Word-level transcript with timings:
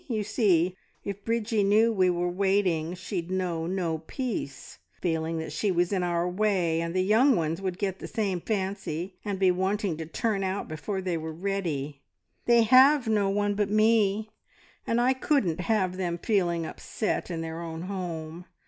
You 0.07 0.23
see, 0.23 0.75
if 1.03 1.23
Bridgie 1.23 1.63
knew 1.63 1.93
we 1.93 2.09
were 2.09 2.27
waiting, 2.27 2.95
she'd 2.95 3.29
know 3.29 3.67
no 3.67 3.99
peace, 3.99 4.79
feeling 4.99 5.37
that 5.37 5.51
she 5.51 5.69
was 5.69 5.93
in 5.93 6.01
our 6.01 6.27
way, 6.27 6.81
and 6.81 6.95
the 6.95 7.03
young 7.03 7.35
ones 7.35 7.61
would 7.61 7.77
get 7.77 7.99
the 7.99 8.07
same 8.07 8.41
fancy, 8.41 9.17
and 9.23 9.37
be 9.37 9.51
wanting 9.51 9.97
to 9.97 10.07
turn 10.07 10.43
out 10.43 10.67
before 10.67 11.01
they 11.01 11.17
were 11.17 11.31
ready. 11.31 12.01
They 12.47 12.63
have 12.63 13.07
no 13.07 13.29
one 13.29 13.53
but 13.53 13.69
me, 13.69 14.31
and 14.87 14.99
I 14.99 15.13
couldn't 15.13 15.61
have 15.61 15.97
them 15.97 16.17
feeling 16.17 16.65
upset 16.65 17.29
in 17.29 17.41
their 17.41 17.61
own 17.61 17.83
home. 17.83 18.45